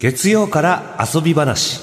[0.00, 1.78] 月曜から遊び話。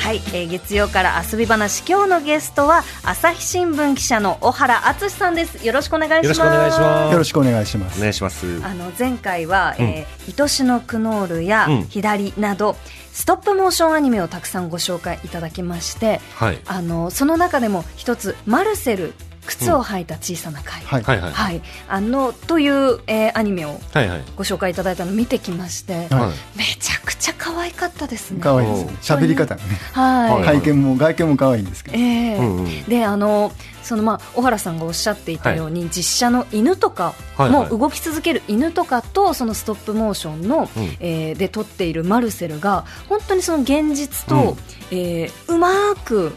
[0.00, 1.84] はい、えー月曜から遊び話。
[1.88, 5.64] 今日のゲストは朝日新聞記者の小原敦さんです。
[5.64, 6.40] よろしくお願いします。
[6.40, 7.12] よろしくお願いします。
[7.12, 7.98] よろしくお願いします。
[7.98, 8.60] お願いします。
[8.64, 11.82] あの前回は、えー愛しのクノールやうん。
[11.84, 12.74] 左など、
[13.12, 16.58] ストップモーションアニメをたくさんご紹介いただきましてはい。
[16.66, 19.14] あのその中でも一つマルセル
[19.50, 21.02] 靴を履いた小さな貝、はい。
[21.02, 21.32] はいはい。
[21.32, 24.22] はい、あのという、えーアニメをはいはい。
[24.36, 26.58] ご紹介いただいたのを見てきまして、はい。
[26.58, 28.40] めちゃくちゃ可愛かったですね。
[28.40, 28.84] 可愛いです。
[28.84, 28.92] ね。
[29.00, 29.76] 喋り方がね。
[29.92, 30.44] はい、はい。
[30.60, 31.96] 外見も外見も可愛いんですけど。
[31.98, 32.36] ええ。
[32.38, 32.84] うんうん。
[32.84, 37.70] であのそのまあ小原さんがおっしゃっていたように、実写の犬とかはいはい。
[37.70, 40.96] も動き続ける犬とかとそのストップモーションの、うん。
[41.00, 44.56] えーで撮っているマルセルが本当にその現実と、
[44.92, 44.96] うん。
[44.96, 45.70] えーうま
[46.04, 46.32] く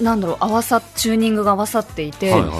[0.00, 2.50] なんだろう合わさチューニングが合わさっていて、はいはい。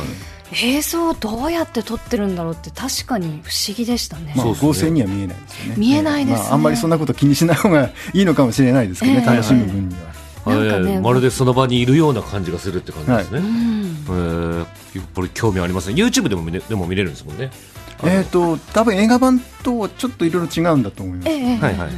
[0.52, 4.34] 映像をどうやって撮ってるんだろうって確かに不思議でしたね。
[4.37, 5.74] まあ合成には見えないですよね。
[5.76, 6.43] 見えないですね。
[6.45, 9.18] まああんまりそんなこと気にしない方がいいのかもしれないですけどね。
[9.20, 10.10] ええ楽しむ分には。
[10.46, 13.96] なんかねえーまるでその場にいるような感じがするって感じですね、うん。
[14.09, 15.95] えーやっぱり興味ありますね。
[15.95, 17.51] YouTube でも見れでも見れるんですもんね。
[18.02, 21.29] えっと多分映画版とちょっといろいろ違うんだと思います。
[21.29, 21.32] え。
[21.32, 21.57] えええ。
[21.59, 21.90] はいはいはい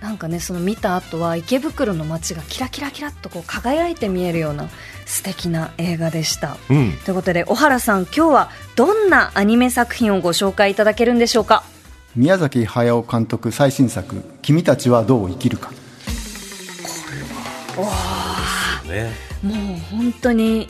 [0.00, 4.68] なんかねその見た後は池袋の街がキラキラキラっとこう輝いて見えるような
[5.06, 6.56] 素敵な映画でした。
[6.70, 6.92] うん。
[7.04, 11.64] ということで小原さん今日はどんなアニメ作品をご紹介いただけるんでしょうか？
[12.14, 15.72] 宮崎駿監督最新作「君たちはどう生きるか。
[18.86, 19.12] ね
[19.42, 20.68] もう本当に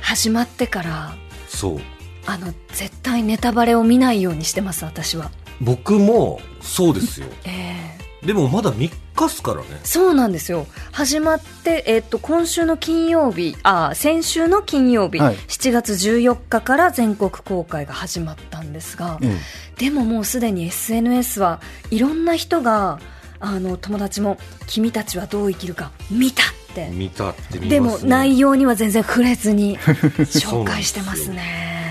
[0.00, 1.14] 始まってから
[1.48, 1.80] そう。
[2.26, 5.30] あの絶対ネタバレを見ないようにしてます私は。
[5.60, 7.26] 僕もそうですよ。
[7.44, 9.66] ええでもまだ3日っすからね。
[9.82, 10.66] そうなんですよ。
[10.92, 15.36] 始まって、えっと今週の金曜日あ先週の金曜日、はい。
[15.36, 19.36] 7月14日から全国公開が始まったんですが、え
[19.76, 23.00] でももうすでに SNS はいろんな人が
[23.40, 26.88] あの友達も「君たちはどう生きるか見た」って。
[26.90, 29.78] 見たってね、でも内容には全然触れずに
[30.24, 31.81] 紹介してますね。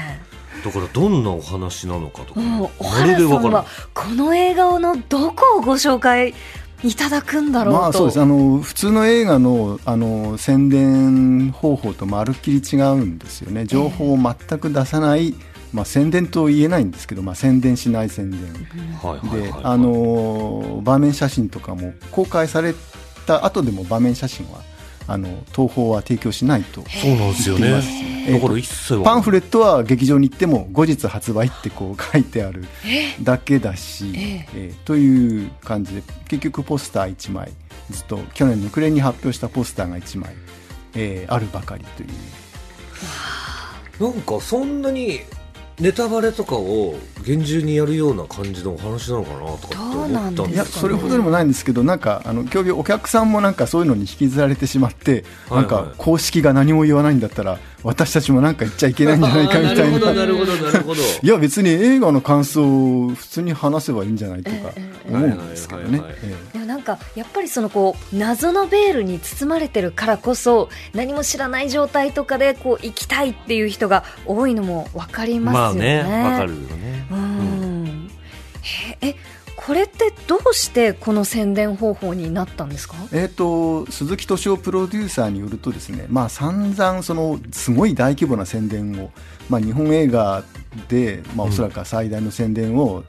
[0.64, 6.34] だからどんなお話なのかとか、まるでわからはこの映画のどこをご紹介
[6.84, 8.22] いただくんだろうと、まあそうです。
[8.22, 13.66] あの普通の映画のあの宣伝方法とまるっきり違うんですよね。
[13.66, 15.36] 情報を全く出さない、
[15.74, 18.40] まあ、宣伝と言えないんですけど、まあ、宣伝しない宣伝。
[19.02, 19.62] はいはいはいはい。
[19.62, 22.74] であの場面写真とかも公開され
[23.28, 24.62] た後でも場面写真は
[25.07, 27.69] あの東宝は提供しないとそうなんですよね。
[27.69, 28.01] 言ってま
[28.31, 28.31] す。
[28.31, 32.66] だから一パンフレットは劇場に行っても後日発売ってこう書いてある
[33.23, 34.73] だけだし、ええ。
[34.73, 37.51] ーという感じで結局ポスター1枚。
[37.89, 40.34] ずっと去年の暮れに発表したポスターが1枚、
[40.95, 42.09] えーあるばかりという。
[44.00, 45.19] なんかそんなに
[45.80, 46.96] ネタバレとかを
[47.26, 50.54] 厳重にやるような感じのお話なのかなとかって思ったんどうなんですかね。
[50.54, 55.56] いやそれほどでもないんですけどなんかあの競技お客さんもなんかそういうのに引きずられてしまって、はいはい。
[55.62, 59.81] なんか公式が何も言わないんだったら私たちもなんか言っちゃいけないんじゃないかみたいな。
[59.81, 61.02] なるほどなるほどなるほど。
[61.22, 66.02] いや別に映画の感想を普通に話せばいいんじゃないとかええ思うんですけどね。
[66.53, 76.03] でもなんかやっぱりそのこう謎のベールに包まれてるからこそ何も知らない状態とかでこう行きたいっていう人が多いのも分かりまあますよね。
[76.03, 77.08] ねわかるよね。
[77.12, 78.12] うん、
[78.62, 79.16] へえ
[79.56, 82.95] これってどうしてこの宣伝方法になったんですか？
[83.12, 89.12] えー、と鈴木敏夫プロデューサーによるとですね、まあ、散々そのすごい大規模な宣伝を、
[89.50, 90.44] まあ、日本映画
[90.88, 93.03] で、まあ、おそらくは最大の宣伝を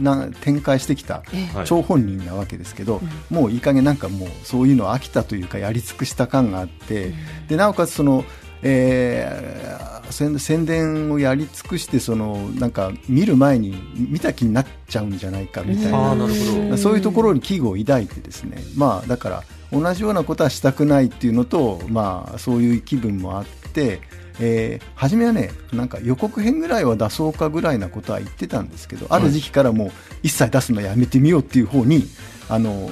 [0.00, 1.22] な展開してきた
[1.64, 7.12] 張本人なわけですけど、もういい加減なんかもうそういうの飽きたというかやり尽くした感があって、
[7.48, 8.24] でなおかつその、
[8.62, 16.14] えー宣宣伝をやり尽くしてそのなんか見る前に見た気になっちゃうんじゃないかみたいな。
[16.14, 24.00] なそういうところに危惧を抱いてですね、まあ、だから同じようなことはしたくないっていうのと、まあ、そういう気分もあって、
[24.40, 29.90] えー初めはねなんか予告編ぐらいは出そうかぐらいなことは言ってたんですけど、ある時期からもう
[30.22, 32.04] 一切出すのやめてみようっていう方に
[32.48, 32.90] あの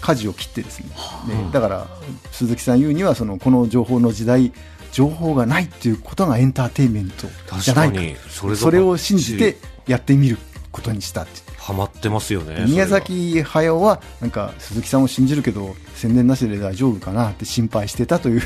[0.00, 0.88] 舵を切ってですね、
[1.28, 1.86] ねだから
[2.30, 4.52] 鈴木さん言うにはそのこの情報の時代
[4.94, 7.26] 情報がないっていうことがエンターテインメント
[7.58, 9.56] じゃないかそれがそれを信じて
[9.88, 10.38] やってみる
[10.70, 11.42] ことにしたって。
[11.58, 18.42] ハマってますよね宮崎駿はなんか鈴木さんを信じるけど宣伝なしで大丈夫かなって心配してたという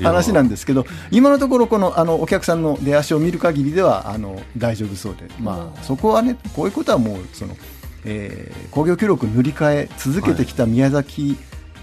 [0.00, 7.56] 話なんですけど今のところこのあのお客さんの出足を見る限りではあの大丈夫そうで、まあ、そこはねこういうことはもうその、
[8.04, 11.36] えー興行記録塗り替え続けてきた宮崎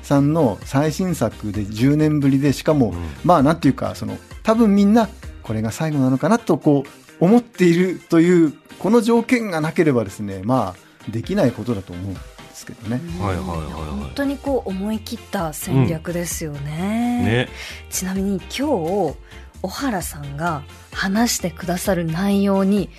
[0.08, 2.94] さんの最新作で10年ぶりでしかも、
[3.24, 5.10] まあなんていうかその多分みんな
[5.44, 6.86] これが最後なのかなとこ
[7.20, 12.20] う思っているというこの条件がなければですねまあできないことだと思うんで
[12.54, 13.02] すけどね。
[13.20, 17.50] はいはいはい本は当にこう思い切った戦略ですよね,、いね。
[17.90, 19.16] ちなみに今日
[19.62, 20.64] 小原さんが
[20.94, 22.90] 話してくださる内容に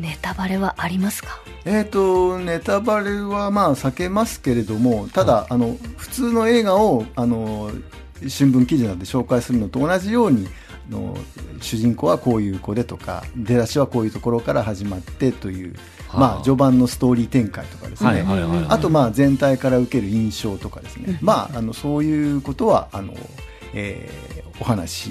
[0.00, 1.40] ネタバレはありますか？
[1.64, 7.70] えー、とネタバレはまあ避けますけれどもただ、あの普通の映画をあの
[8.26, 10.48] 新聞記事などで紹介するのと同じように
[10.90, 11.16] あの
[11.60, 15.74] 主人公はこういう子でとか出だしはこういうところから始まってという、
[16.08, 16.18] はあ。
[16.18, 18.66] まあ、序盤のストーリー展開とかですね、はいはいはいはい。
[18.70, 23.14] あとまあ全体から受ける印象とかですね、まあ、あのそういうことはあの、
[23.74, 25.10] えーお話し、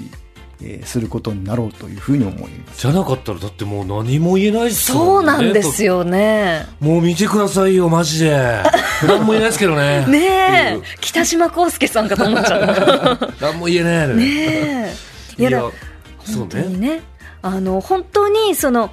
[0.62, 2.82] えーすることになろうというふうに思います。
[2.82, 6.66] じゃなかったらだってもう何も言えないっすそうもんねなんですよね。
[6.80, 8.62] もう見てくださいよマジで。
[9.06, 10.06] 何も言えないですけどね。
[10.06, 10.18] ね
[10.72, 10.74] え。
[10.74, 10.82] うん。
[11.00, 14.94] 北島康介さんかと思っちゃう 何も言えないねね
[15.38, 15.42] え。
[15.42, 15.72] いやだそう
[16.38, 17.00] 本当にねね。
[17.40, 18.90] あの本当にその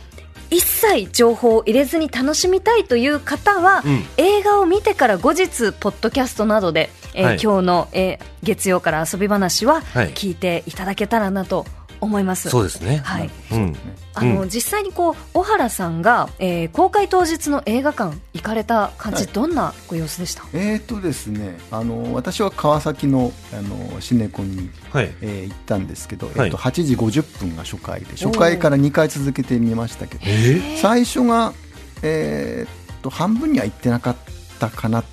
[0.49, 4.03] 一切情報を入れずに楽しみたいという方は、うん。
[4.17, 7.39] 映画を見てから後日ポッドキャストなどで、えーはい。
[7.41, 10.11] 今日の、えー月曜から遊び話ははい。
[10.11, 11.65] 聞いていただけたらなと
[12.05, 12.49] 思います。
[12.49, 13.01] そうですね。
[13.03, 13.29] はい。
[13.51, 13.75] うん。
[14.13, 14.49] あの、うん。
[14.49, 19.33] 実際にこう小原さんが、えー公開当日の映画館行かれた感じ、はい。
[19.33, 20.43] どんなご様子でした？
[20.53, 25.13] えーとですね、あの私は川崎のあのシネコンに、はい。
[25.21, 26.45] えー行ったんですけど、はい。
[26.45, 31.53] えっと8時50分が初回で初回から2回続けてみましたけどえ最初が、
[32.01, 34.15] えーっと半分には行ってなかっ
[34.59, 35.03] たかな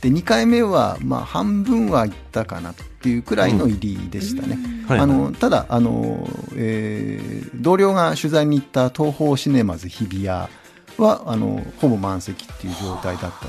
[0.00, 4.58] で2回目は、まあ、半分は行ったかなっていうくらいの入りでしたね。
[4.88, 4.98] はい。
[5.00, 10.48] あのただあの、えー同僚が取材に行った東宝シネマズ日比谷は
[10.98, 13.48] あのほぼ満席っていう状態だったとい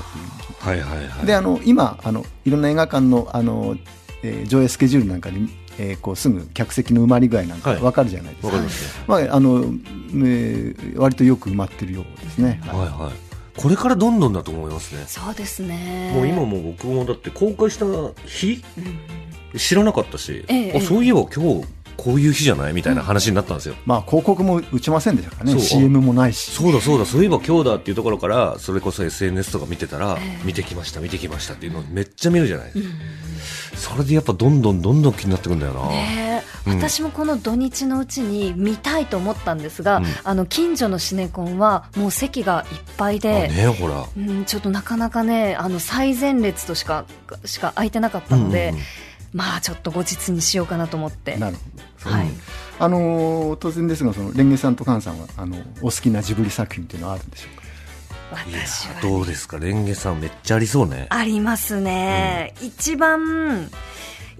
[0.58, 1.26] はいはいはい。
[1.26, 3.76] であの今あのいろんな映画館のあの、
[4.22, 5.36] えー上映スケジュールなんかで、
[5.78, 7.80] えーこうすぐ客席の埋まり具合なんかはい。
[7.80, 9.04] 分かるじゃないですか、わかりますね。
[9.06, 9.64] まああの
[10.26, 13.60] えー割とよく埋まってるようですね、はいはい。
[13.60, 15.04] これからどんどんだと思いますね。
[15.06, 16.12] そうですね。
[16.14, 17.84] もう今もう僕もだって公開した
[18.26, 18.62] 日？
[18.78, 18.98] うん
[19.58, 21.66] 知らなかったし、ええあそういえば今日
[21.96, 22.72] こういう日じゃない？
[22.72, 25.56] みたいな話になったんですよ、まあ広告も打ちませんでしたからそう。
[25.56, 26.50] ね CM もないし。
[26.50, 27.06] そうだそうだ。
[27.06, 30.44] そういえば今日だっていうところからそれこそ SNS とか見てたら、ええ。
[30.44, 32.72] 見てきました見てきましたっていうのをめっちゃ見るじゃない、
[33.76, 36.70] それでやっぱどんどんどんどん気になってくんだよな、ねえ。
[36.70, 36.78] うん。
[36.78, 40.04] 私もこの土日のうちに見たいと思ったんですが、うん。
[40.24, 44.04] あの近所のシネコンはもう席がいっぱいあで、ねほら。
[44.16, 47.04] うん、ちょっとなかなかねあの最前列としか
[47.44, 48.84] しか空いてなかったので、うんうんうん
[49.34, 51.36] まあちょっと後日にしようかなと思って。
[51.36, 51.56] なる
[52.02, 52.16] ほど。
[52.16, 52.26] はい、
[52.78, 57.64] あのー当然ですがそのレンゲさんとカンさんはあのお好きなジブリ作品っていうのはあるんでしょうか？
[58.48, 59.58] いや私はどうですか？
[59.58, 61.06] レンゲさんめっちゃありそうね。
[61.10, 63.68] ありますね、一番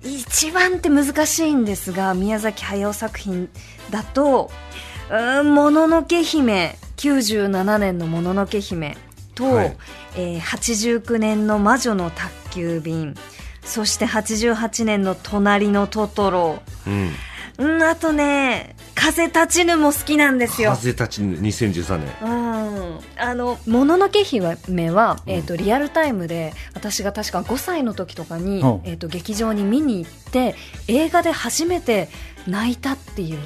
[0.02, 3.49] 一番って難しいんですが宮崎駿作品
[3.90, 4.50] だと
[5.11, 8.97] 「うーんもののけ姫」97年の「もののけ姫
[9.35, 9.76] と」はい。
[10.17, 13.17] えー89年の「魔女の宅急便」
[13.64, 16.62] そして88年の「隣のトトロ。
[16.87, 17.12] うん」
[17.56, 20.72] うんあとね「風立ちぬ」も好きなんですよ。
[20.72, 22.08] 風立ちぬ2013年。
[22.22, 28.81] うん、あの「もののけ姫は」えーとリアルタイムで私が確か5歳の時とかに、うん。
[28.84, 30.56] えー、と劇場に見に行って
[30.88, 32.08] 映画で初めて
[32.46, 33.38] 泣いたっていう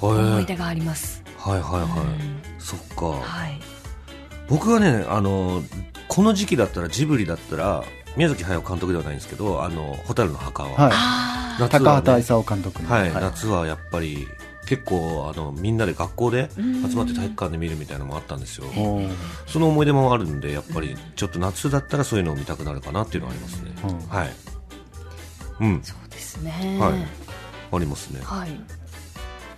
[0.00, 1.22] 思い出があります。
[1.38, 2.42] はいはいはい、うん。
[2.58, 3.60] そっか、はい。
[4.48, 5.62] 僕はねあの
[6.08, 7.84] この時期だったらジブリだったら
[8.16, 11.60] 宮崎駿監督ではないんですけど「あの蛍の墓は」はい。
[11.60, 11.84] 夏はね。
[11.84, 13.12] 高畑勲監督の、はい。
[13.14, 14.26] 夏はやっぱり
[14.66, 16.88] 結構あのみんなで学校でうん。
[16.88, 18.64] 集まって体育館で見るみたいなのもあったんですよ。
[19.46, 23.86] その思い出もあるんでやっぱりちょっと夏だったらそういうのを見たくなるかなっていうのはありますね、う。
[23.92, 24.30] んはい。
[25.60, 25.80] うん。
[25.82, 26.78] そうですね。
[26.80, 26.92] はい。
[27.74, 28.20] ありますね。
[28.24, 28.50] はい。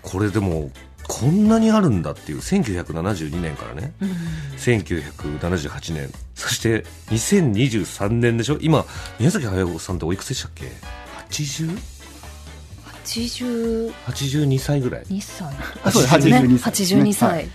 [0.02, 0.70] これでも
[1.06, 3.92] こんなにあるんだっていう1972年からね。
[4.00, 4.10] うん。
[4.56, 8.58] 1978年そして2023年でしょ？
[8.60, 8.84] 今
[9.18, 10.72] 宮崎駿さんっておいくつでしたっけ
[11.30, 11.78] ？80?
[13.04, 15.04] 82 82歳ぐらい。
[15.20, 15.46] 歳
[15.84, 16.38] あそうですね。
[16.38, 17.48] 82歳82歳、はい。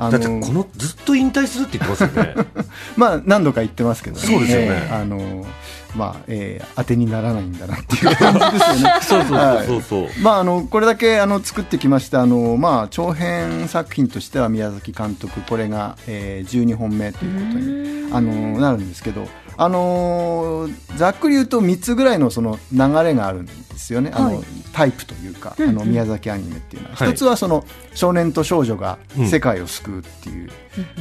[0.00, 2.34] あだってこのずっと引退するって言ってますよね。
[2.96, 4.66] まあ何度か言ってますけど、そうですよね。
[4.70, 5.46] えーあの
[5.94, 8.14] まあ、えー当てにならないんだなっていう。
[8.16, 8.92] 感じですよね。
[9.00, 10.08] そうそうはいそうそう。
[10.22, 19.26] まあ、あのこれだけあの作ってきましてあの、まあ、長編作品としては宮崎監督これが、えー12本目ということにあのなるんですけど、
[19.56, 24.44] あのざっくり言うと3つぐらいのその流れがあるんですよね、あのはい。
[24.72, 27.10] タイプというか、あの宮崎アニメっていうのは、はい。
[27.10, 27.64] 一つはその
[27.94, 29.28] 少年と少女がうん。
[29.28, 30.50] 世界を救うっていう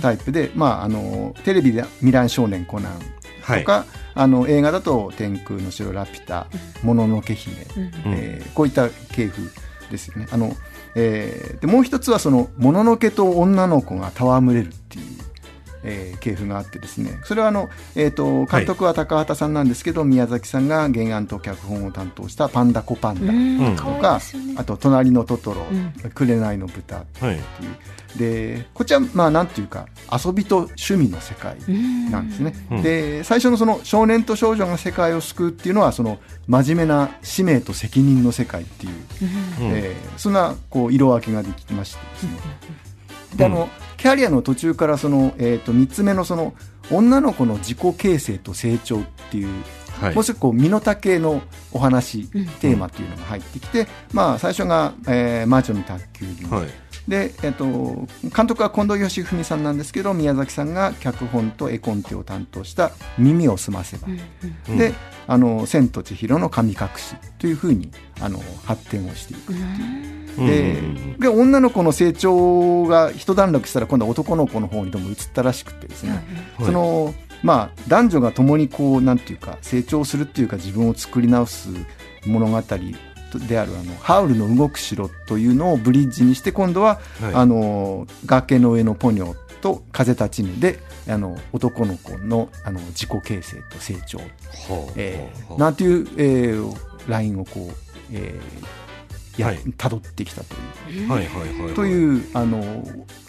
[0.01, 2.93] タイプで、まあ、あのテレビで「未来少年コナン」
[3.47, 3.61] はい。
[3.61, 3.85] とか、
[4.15, 6.47] あの映画だと「天空の城ラピュタ」
[6.83, 7.91] 「もののけ姫」うん。
[8.13, 9.51] えーこういった系譜
[9.91, 10.27] ですよね。
[10.31, 10.55] あの
[10.95, 15.05] えーでもう一つはそのもののけと女の子が戯れるっていう
[15.83, 17.19] えー系譜があってですね。
[17.23, 24.55] それはあの、えー、と監督は高畑さんなんですけど、宮崎さんが原案と脚本を担当した「パンダコパンダ」とか、ね。
[24.57, 25.93] あと「隣のトトロ」うん。
[26.11, 27.35] 紅の豚」ってはい。
[27.35, 27.41] いう
[28.17, 31.55] でこっちはまあなんていうか遊びと趣味の世界
[32.09, 32.81] なんですね、うん。
[32.81, 36.17] で最初のその少年と少女が世界を救うっていうのはその
[36.47, 38.97] 真面目な使命と責任の世界っていう、うん。
[39.59, 42.31] えーそんなこう色分けができましてですね、
[43.35, 46.53] であのキャリアの途中からその、えー、と3つ目のその
[46.91, 49.49] 女の子の自己形成と成長っていう
[49.99, 50.15] はい。
[50.15, 52.45] もう少しこう身の丈のお話、うん。
[52.45, 56.67] テーマっていうのが入ってきて、まあ、最初が、えー魔女の宅急便、はい
[57.07, 64.07] で、えっと、監督は近藤義文さんなんですけど宮崎さんが脚本と絵コンテを担当した「耳をすませば」
[64.69, 64.93] うんで
[65.27, 69.53] 「あの千と千尋の神隠し」というふうにあの発展をしていく。
[70.37, 81.69] でうんで女の子の成長が一段落したら今度は男の子の方にどうも移ったらしくてですね、はいそのまあ、男女が共にこうなんていうか成長するっていうか自分を作り直す
[82.25, 82.61] 物語
[83.47, 87.33] であるあのハウルの動く城というのをブリッジにして今度は、はい。
[87.33, 94.19] あの崖の上のポニョと風立ちぬであの男の子のあの自己形成と成長、
[95.57, 97.75] なんていう、えーラインをこう、
[98.11, 99.57] えーやはい。
[99.77, 100.55] 辿ってきたと
[100.89, 101.09] いう。
[101.09, 102.59] はいはいはいというあの、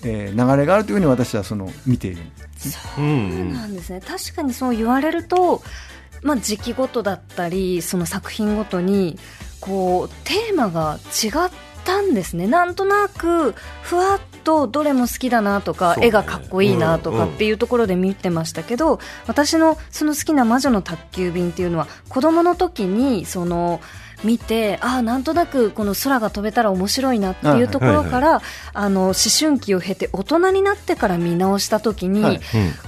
[0.04, 2.22] えー流れがあるというふうに私はその見ている
[2.56, 5.62] そうなんですね、確かにそう言われると、
[6.22, 9.16] まあ、時期ごとだったりその作品ごとに
[9.60, 11.50] こうテーマが違っ
[11.84, 12.46] たんですね。
[12.46, 16.06] なんとなくふわっとどれも好きだなとか、ね。
[16.06, 23.80] 絵がかっこいいなとかうんうんっていうところで見てましたけど、私のその好きな魔女の宅急便っていうのは子供の時にその
[24.24, 32.36] 見てああなんとなくこの空が飛べたら面白いなっていうところから、あの思春期を経て大人になってから見直した時に、はい。
[32.36, 32.40] うん。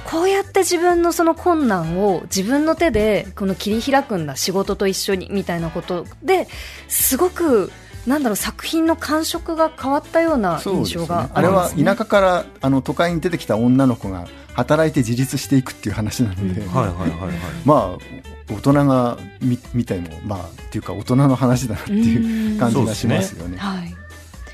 [0.05, 6.49] こうやって自分のその困難を自分の手でこの切り開くんだ仕事と一緒にみたいなことで
[6.89, 7.71] すごく
[8.07, 11.85] なんだろう作品の感触が変わったような印象があれはありますね。
[11.85, 14.27] 田舎からあの都会に出てきた女の子が
[14.61, 16.75] 働いて自立していくっていう話なので、うん。
[16.75, 17.33] はいはいはいはい。
[17.65, 23.57] まあ大人が見見てもまあっていうか大人の話だなっていう感じがしますよね。
[23.59, 23.97] はい。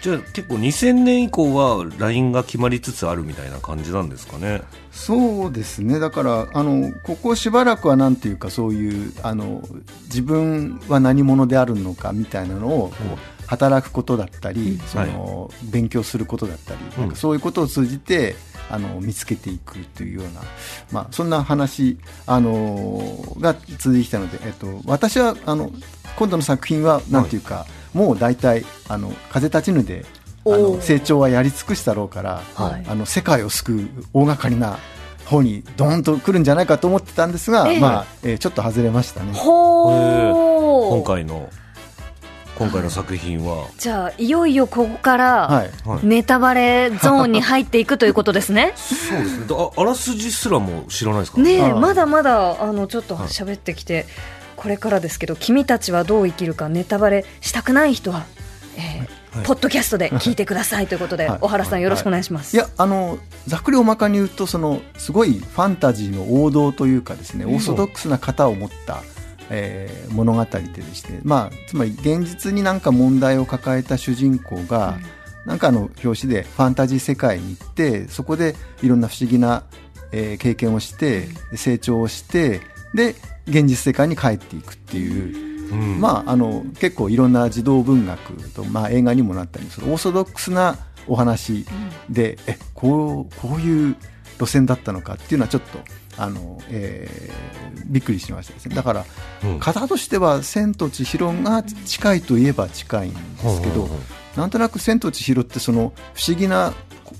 [0.02, 4.62] じゃあ結構2000年以降は LINE が決まりつつあるみたいな感じなんですかね。
[4.92, 5.98] そうですね。
[5.98, 9.62] だからあのここしばらくはなんていうかそういうあの
[10.04, 17.00] 自分は何者であるのかみたいなのをこう働くことだったり、その勉強することだったり、うん。
[17.02, 18.36] なんかそういうことを通じて
[18.70, 20.42] あの見つけていくというような、
[20.90, 25.70] まあ、そんな話あのが続いてきたので、えっと、私はあの
[26.16, 30.04] 今度の作品はなんていうか、もう大体あの風立ちぬで
[30.44, 32.84] あの成長はやり尽くしたろうから、はい。
[32.88, 34.78] あの世界を救う大掛かりな
[35.24, 37.80] 方にドーンと来るんじゃないかと思ってたんですが、ええ。
[37.80, 39.32] まあえーちょっと外れましたね。
[39.34, 41.48] 今回の
[42.58, 45.64] 今回の作品は、じゃあいよいよここから、
[46.02, 48.72] ネタバレゾーンに入っていくということですね。
[48.76, 49.46] そうですね。
[49.50, 51.40] ああらすじすらも知らないですか？
[51.40, 53.28] ねまだまだあのちょっとはい。
[53.28, 54.06] 喋ってきて、
[54.56, 58.24] これからですけど君たちはどう生きるかネタバレしたくない人は、
[58.76, 59.44] えーはい。
[59.44, 61.38] ポッドキャストで聞いてくださいということで、はい。
[61.40, 62.56] 小原さんよろしくお願いします。
[62.56, 69.02] いやあのざっくり大まかに言うとそのすごいファンタジーの王道というかですね、オーソドックスな型を持った、
[69.50, 74.98] えー物語ででして、まあ、つまり現実になんか問題を抱えた主人公が、
[75.44, 79.64] なんかあの表紙でファンタジー世界に行ってそこでいろんな不思議な、
[80.12, 82.60] えー経験をして成長をして
[82.94, 83.14] で
[83.46, 85.46] 現実世界に帰っていくっていう。
[85.72, 86.00] うん。
[86.00, 91.66] まあ、あの結構いろんな児童文学と、まあ、映画にもなったりするオーソドックスなお話
[92.08, 93.96] で、えこうこういう
[94.38, 95.78] 路線だったのかっていうのはちょっと
[96.18, 97.56] あの、えー
[97.88, 98.74] びっくりしましたですね。
[98.74, 99.04] だから
[99.44, 99.58] うん。
[99.60, 103.18] 型としては「千と千尋」が近いといえば近いんで
[103.48, 103.90] すけど、うん
[104.36, 106.74] なんとなく「千と千尋」ってその不思議な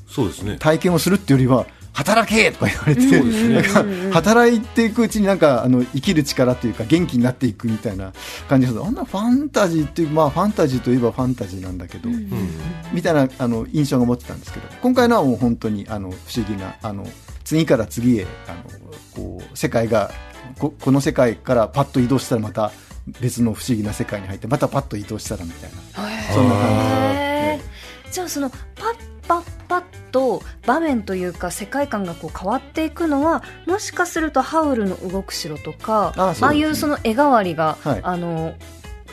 [0.08, 0.56] そうですね。
[0.58, 8.12] 体験をするっていうよりは働けとか言われて、働いていくうちになんかあの生きる力というか元気になっていくみたいな
[8.48, 8.78] 感じです。
[8.82, 12.28] あんなファンタジーっていうまあファンタジーといえばファンタジーなんだけど、うん。
[12.92, 17.06] みたいなあの印象が持ってたんですけど今回のはもう本当にあの不思議なあの
[17.46, 18.62] 次から次へあの
[19.14, 20.10] こう世界が
[20.58, 22.72] ここの世界からパッと移動したらまた
[23.20, 25.76] 別の不思議な世界に入ってまたパッと移動したらみたいな。
[26.34, 28.60] そんな感じじゃあそのパッ
[29.28, 36.46] パッパッと場面というか世界観がこう変わっていくのはもしかすると「ハウルの動く城」とかあそうですね。
[36.46, 38.00] ああいうその絵代わりが、はい。
[38.02, 38.54] あの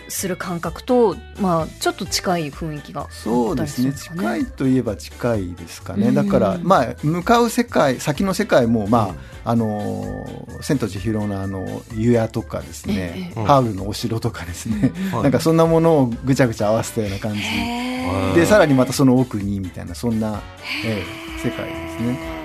[0.07, 3.93] する感覚と、まあ、ちょっと近い雰囲気がそうですね。
[3.93, 6.15] 近いといえば近いですかね、うん。
[6.15, 15.24] だから、まあ、向かう世界先の世界も、まああのー千と千尋のあの湯屋とかですね、ええハウルのお城とかですね、はい。
[15.24, 17.41] なんかそんなものをぐちゃぐちゃ合わせたような感じ。
[18.36, 20.41] でさらにまたその奥にみたいなそんな、
[20.86, 22.42] ええ世界ですね。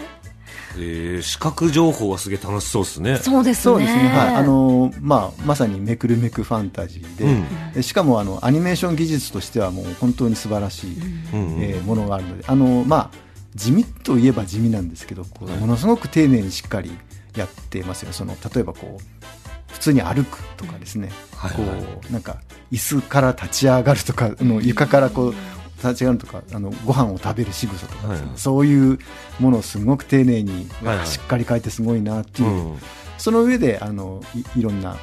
[0.77, 3.17] えー視覚情報はすげえ楽しそうですね。
[3.17, 3.63] そうですね。
[3.63, 4.35] そうですね、はい。
[4.37, 7.73] あのーまあ、まさにめくるめくファンタジーで、うん。
[7.73, 10.99] でしかもあのアニメーション技術としてはもう本当に素晴らしい、
[11.33, 11.57] うん。
[11.57, 12.45] うんえーものがあるので。
[12.47, 16.93] あの、まあ、地味といえば地味なんですけどこうものすごく丁寧にしっかり
[17.37, 25.35] やってますよその例えばこう普通に歩くとかですね、はいはいこうなんか椅子から立ち上がるとかあの床からこう
[25.79, 28.19] 立ち上がるとかあのご飯を食べる仕草とかはい。
[28.19, 28.99] はいそういう
[29.41, 31.07] ものをすごく丁寧に、はいはい。
[31.07, 32.79] しっかり書いてすごいなっていう、うん。
[33.19, 34.23] その上であの
[34.55, 34.97] いいろんな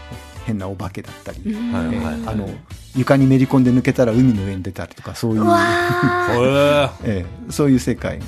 [0.45, 2.49] 変なお化けだったり、えはいーあの
[2.95, 8.25] 床にめり込んで抜けたら海の上に出たりとかそういうえ えーそういう世界が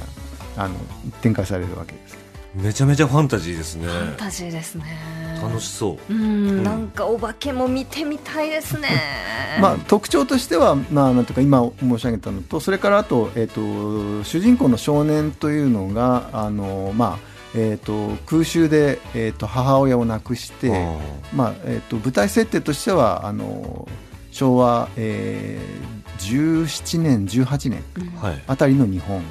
[0.57, 0.75] あの
[1.21, 2.17] 展開されるわけです。
[2.57, 3.87] ーめちゃめちゃファンタジーですね。
[3.87, 4.83] ファンタジーですね
[5.41, 6.13] 楽しそう。
[6.13, 6.63] うん。
[6.63, 8.89] なんかお化けも見てみたいですね。
[9.61, 20.95] まあ、特徴としては、まあ、なんとか今申し上げたのとそれからあと,、えー、と主人公の少年というのがあの、まあえー、と空襲で、えー、と母親を亡くして、あ
[21.35, 23.87] まあえー、と舞台設定としてはあの
[24.31, 27.83] 昭和、えー、17年18年
[28.47, 29.21] あたりの日本、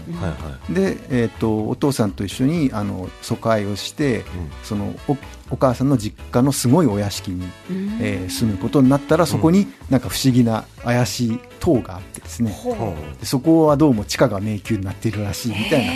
[0.73, 4.25] で、えー、とお父さんと一緒にあの疎開をして、うん。
[4.63, 5.17] そのお
[5.51, 7.99] お母さんの実家のすごいお屋敷にうん。
[8.01, 12.75] えー住むことになったらそこになんか不思議な怪しい塔があってですね、ほう。
[12.75, 12.91] う。
[12.93, 15.87] んでそこはどうも地下が迷宮になっているらしいみたい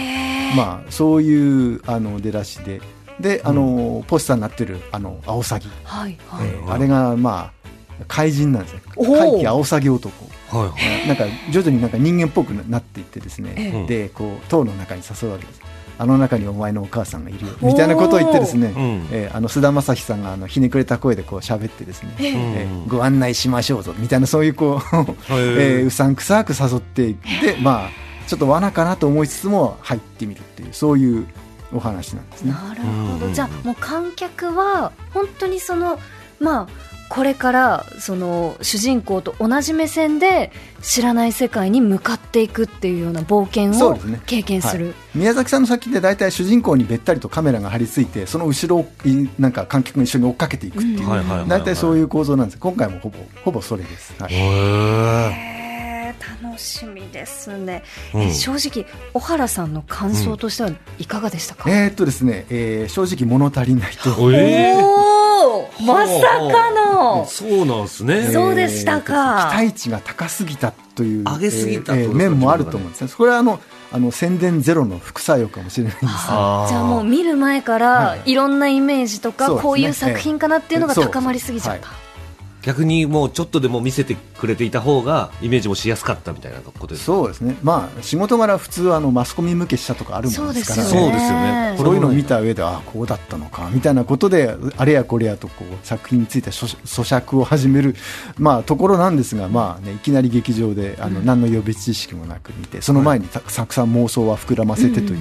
[0.56, 2.80] な、まあ、そういうあの出だしで。
[3.20, 7.59] であの、ポスターになってるあのアオサギ、はいはい、えーあれがまあ
[8.08, 8.82] 怪人なんですね。
[8.96, 10.10] 怪奇アオサギ男。
[10.48, 11.08] はいはい。
[11.08, 13.86] なんか徐々になんか人間っぽくなっていってですね、ええ。
[13.86, 15.60] でこう塔の中に誘うわけです。
[15.98, 17.52] あの中にお前のお母さんがいるよ。
[17.60, 19.08] みたいなことを言ってですね、うん。
[19.12, 22.32] えーあの菅田将暉さんがあのひねくれた声でこう喋ってですね、ええ。
[22.32, 23.94] えーご案内しましょうぞ。
[23.96, 24.96] みたいなそういうこう、
[25.30, 27.90] えーうさんくさく誘っていってまあ
[28.26, 31.26] ちょっと罠かなと思いつつも入ってみるっていうそういう
[31.72, 32.52] お話なんですね。
[32.52, 33.34] なるほど、うん。
[33.34, 35.98] じゃあもう観客は本当にその
[36.40, 36.68] まあ
[37.10, 44.94] これからその主人公と同じ目線で知らない世界に向かっていくっていうような冒険を経験する、はい。
[45.16, 51.08] 宮崎さんの作品で大体主人公にべったりとカメラが張り付いてその後ろをいなんか観客が一緒に追っかけていくっていう、
[51.48, 52.58] 大体そういう構造なんです。
[52.58, 55.60] 今回もほぼほぼそれです、はい。
[56.42, 57.82] 楽しみですね、
[58.14, 58.20] うん。
[58.22, 64.10] え正直小原さんの感想としてはいかがでしたか、えーっとですね、えー正直物足りないと。
[64.32, 64.80] えー。
[64.80, 66.12] おおまさ
[66.52, 66.89] かの
[67.26, 67.66] そう。
[67.66, 68.30] なんですね。
[68.32, 69.50] そうでしたか。
[69.54, 73.08] えー期待値が高すぎたという上げすぎたえー面もあると思うんですね。
[73.08, 73.58] それはあの
[73.92, 76.06] あの宣伝ゼロの副作用かもしれないんです。
[76.06, 76.68] があー。
[76.68, 78.32] じゃあもう見る前からはい。
[78.32, 79.68] いろんなイメージとかそうですね。
[79.68, 81.88] こういう作品かなっていうのがええ高まりすぎちゃった、
[82.62, 87.56] 逆にもうちょっとでも見せてくれていた方がイメージもしやすかったみたいなことですそうですね。
[87.62, 90.82] まあ仕事柄普通はあのマスコミ向けしたとかあるものですから。
[90.82, 91.06] そうですよね。
[91.06, 91.74] そうですよね。
[91.78, 97.94] そういうのを見た上でああこうだったのかみたいなことであれやこれやとこう作品について咀咀嚼を始める、
[98.38, 105.20] まあ、ところなんですが、まあね、いきなり劇場であの何の予備知識もなく見てその前にたたくさん妄想は膨らませてという。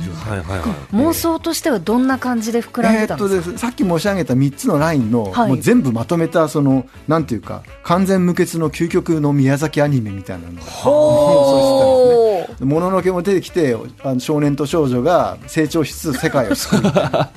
[0.92, 3.62] 妄想としてはどんな感じで膨らんえーっとでたんですか、です。
[3.62, 5.50] さっき申し上げた3つのラインの、はい。
[5.50, 10.90] もう全部まとめたそのなんていうか完全無欠の究極の宮崎アニメみたいなのが。
[10.90, 17.32] おーもののけも出てきてあの少年と少女が成長しつつ世界を救う 確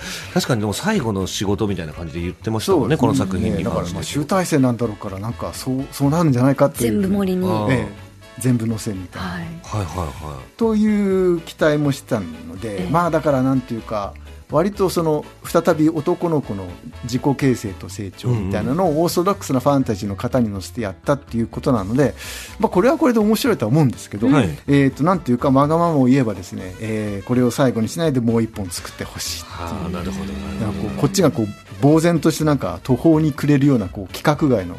[0.47, 7.01] かにでも最後の仕事みたいな感じで言ってましたもんねこの作品にだからまあ集大成なんだろうからなんかそうそうなるんじゃないかっていう。
[7.01, 8.13] 全部盛りに、ええ。
[8.39, 10.07] 全部載せみたいな、はい、はいはい。
[10.25, 12.91] はという期待もしたので、ええ。
[12.91, 14.15] まあだからなんていうか
[14.53, 16.67] 割とその再び男の子の
[17.05, 22.15] 自己形成と成長みたいなのをオーソドックスなファンタジーの型に乗せてやったっていうことなので、
[22.61, 24.49] まあ、これはこれで面白いとは思うんですけど、はい。
[24.69, 30.67] えー、となんていうかわがままを言えばですね、えーこれを最後にしないでもう一本作ってほしいいはあなるほどなるほど。
[30.67, 31.47] なんかこうこっちがこう
[31.83, 34.77] 呆然としてなんか途方に暮れるようなこう規格外の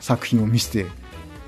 [0.00, 0.86] 作品を見せて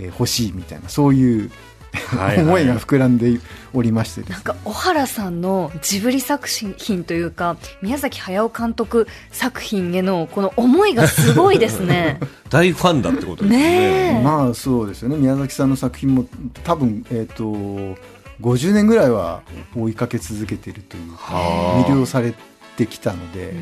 [0.00, 1.50] えーほしいみたいなそういう
[1.94, 2.44] はいはい。
[2.44, 3.40] 思いが膨らんで
[3.72, 4.34] おりましてですね。
[4.34, 12.20] なんか小原さんのジブリ作品というか宮崎駿監督作品へのこの思いがすごいですね。
[12.50, 13.58] 大ファンだってことですね。
[13.58, 14.22] ねえ。
[14.22, 15.16] まあそうですよね。
[15.16, 16.26] 宮崎さんの作品も
[16.62, 17.98] 多分、えー、と
[18.40, 19.42] 50年ぐらいは
[19.76, 21.90] 追いかけ続けているというかはあ。
[21.90, 22.34] 魅了され
[22.76, 23.54] てきたので。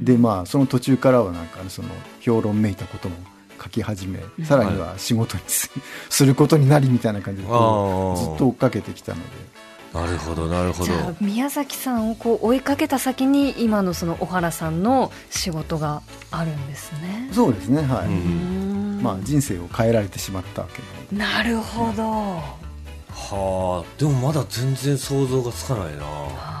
[0.00, 1.88] で、まあ、その途中からはなんかその
[2.20, 3.16] 評論めいたことも
[3.62, 5.70] 書き始め、さらには仕事にす,、
[6.08, 9.54] することになりみたいな感じでずっと追っかけてきたので。
[9.94, 10.84] なるほどなるほど。
[10.86, 17.28] じゃあ宮崎さんをこう追いかけた先に今のその小原さんの仕事があるんですね。
[17.32, 22.02] そうですねはい、まあ、人生を変えられてしまったわけなるほど。
[22.02, 23.98] はあ。
[23.98, 26.02] でもまだ全然想像がつかないな。
[26.02, 26.53] え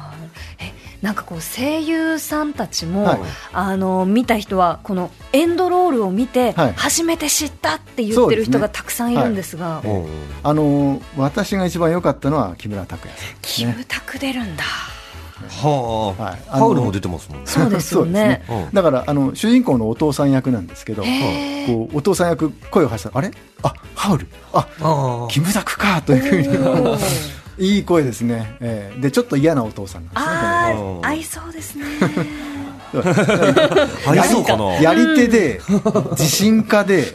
[1.04, 3.20] なんかこう声優さんたちも、はい。
[3.52, 6.72] あの見た人はこのエンドロールを見てはい。
[6.72, 10.06] 初めて知ったって言ってる人がたくさんいるんですが、うん
[10.42, 13.74] あの私が一番良かったのは木村拓哉さんですキね。
[13.76, 14.64] ムタク出るんだ。
[14.64, 16.38] はあ、はい。
[16.48, 17.46] ハウルも出てますもんね。
[17.46, 18.42] そうですよね。
[18.48, 18.70] うん。
[18.72, 21.08] だからあの主人公のお父さん役なんですけどこ
[21.92, 23.30] うお父さん役声を発したあれ？
[23.62, 24.26] あハウル。
[24.54, 26.98] ああキムタクかというふうに
[27.58, 31.00] いい声ですね、えーでちょっと嫌なお父さんなんですね。
[31.02, 31.84] 合いそうですね。
[34.80, 35.60] やり手で
[36.12, 37.06] 自信家で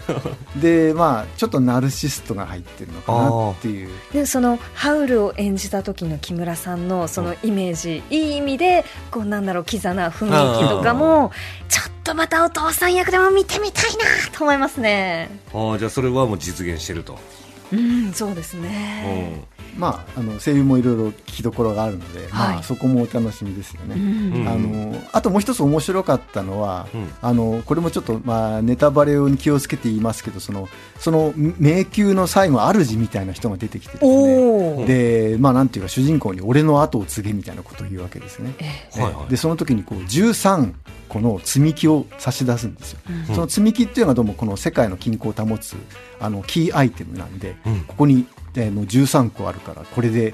[0.55, 3.89] でまあちょっとナルシストが入ってるのかなっていう。
[4.11, 11.31] でそのハウルを演じた時の木村さんのそのイメージ、いい意味でこうなんだろうキザな雰囲気とかも
[11.69, 14.05] ちょっとまたお父さん役でも見てみたいな
[14.37, 15.29] と思いますね。
[15.53, 17.17] ああじゃあそれはもう実現してると、
[17.71, 19.45] うん、そうですうね。
[19.58, 22.53] んまああの声優もいろいろ聞きどころがあるので、はい。
[22.55, 23.95] まあ、そこもお楽しみですよね。
[23.95, 27.09] うんうんあのあともう一つ面白かったのは、うん。
[27.21, 34.85] あのこれもちょっと、まあ、ネタバレに気をつけて言いますけどそのその迷宮の際の主みたいな人が出てきてですね。
[34.85, 38.55] で、まあ、なんていうか主人公に俺の後を継げみたいなことを言うわけですね。
[38.59, 39.29] えはいはい。
[39.29, 40.73] でその時にこう13
[41.09, 43.35] 個の積み木を差し出すんですよ、うん。
[43.35, 45.75] その積み木っていうのはどうもこの世界の均衡を保つ
[46.19, 47.81] あのキーアイテムなんで、うん。
[47.81, 48.25] ここに、
[48.59, 50.33] えーの13個あるからこれで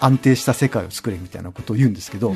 [0.00, 2.34] 安定した世界を作れみたいなことを言うんですけど、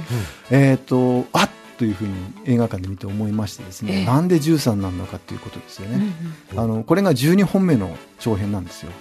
[0.51, 2.15] えっ、とあっというふうに
[2.45, 4.05] 映画館で見て思いましてですね、ええ。
[4.05, 6.15] なんで13なのかっていうことですようんね、
[6.55, 8.93] あのこれが12本目の長編なんですよ。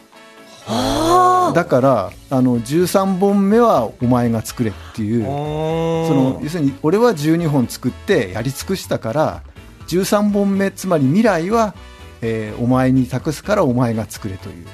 [0.67, 1.53] あ。
[1.53, 9.43] だからあの13本目はお前が作れっていうそその要するに俺は12本作ってやり尽くしたから
[9.87, 11.75] 13本目つまり未来は、
[12.21, 14.65] えーお前に託すからお前が作れという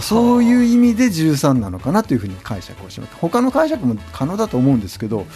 [0.00, 3.14] そういう意味で13なのかなというふうに解釈をします。
[3.16, 5.26] 他の解釈も可能だと思うんですけどはい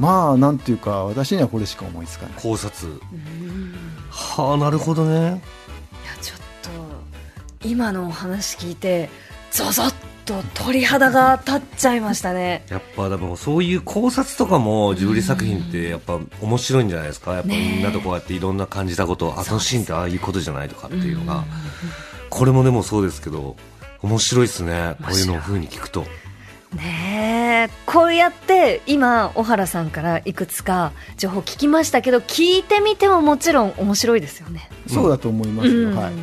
[0.00, 2.42] まあなんていうか私にはこれしか思いつかない。
[2.42, 2.90] 考察。
[2.90, 3.74] うん。
[4.10, 5.14] はあなるほどね。
[5.14, 5.40] いや
[6.20, 6.38] ちょっ
[7.60, 9.08] と今のお話聞いて
[9.52, 9.94] ゾゾッ
[10.24, 12.64] と鳥肌が立っちゃいましたね。
[12.70, 17.34] やっぱでもそういう考察とかもジブリ作品ってやっぱ面白いんじゃないですか。
[17.34, 17.76] やっぱねえ。
[17.76, 21.44] みんなとこうやっていろんな感じたことあそうですのシーンってああいうことじゃないとかっていうのうんが
[22.28, 23.56] これもでもそうですけど
[24.02, 24.96] 面白いですね。
[25.02, 26.06] こういうのを面白い風に聞くと。
[26.74, 27.70] ねえ。
[27.84, 34.70] こうやって今小原さんからいくつか情報聞きましたけど聞いてみてももちろん面白いですよね。
[34.86, 35.96] そうだと思いますよ、うん。
[35.96, 36.14] はいはい。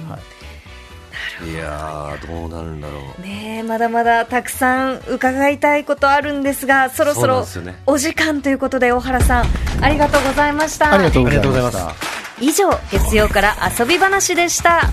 [1.51, 3.21] いやーどうなるんだろう。
[3.21, 7.45] ねえまだまだたくさん伺いたいことあるんですがそろそろ
[7.85, 9.45] お時間ということで小原さん
[9.81, 10.93] ありがとうございました。
[10.93, 11.93] ありがとうございました。
[12.39, 14.89] 以上月曜から遊び話でした